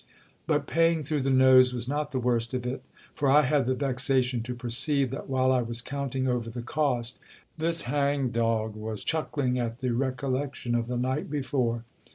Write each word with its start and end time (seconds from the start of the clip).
—But 0.47 0.65
paying 0.65 1.03
through 1.03 1.21
the 1.21 1.29
nose 1.29 1.75
was 1.75 1.87
not 1.87 2.11
the 2.11 2.17
worst 2.17 2.55
of 2.55 2.65
it; 2.65 2.81
for 3.13 3.29
I 3.29 3.43
had 3.43 3.67
the 3.67 3.75
vexation 3.75 4.41
to 4.41 4.55
perceive, 4.55 5.11
that 5.11 5.29
while 5.29 5.51
I 5.51 5.61
was 5.61 5.79
counting 5.83 6.27
over 6.27 6.49
the 6.49 6.63
cost, 6.63 7.19
this 7.59 7.83
hang 7.83 8.29
dog 8.31 8.75
was 8.75 9.03
chuckling 9.03 9.59
at 9.59 9.77
the 9.77 9.91
recollection 9.91 10.73
of 10.73 10.87
the 10.87 10.97
night 10.97 11.29
before. 11.29 11.83